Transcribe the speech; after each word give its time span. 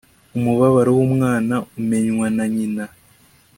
umubabaro 0.37 0.91
w'umwana 0.97 1.55
umenywa 1.79 2.27
na 2.35 2.45
nyina 2.55 2.85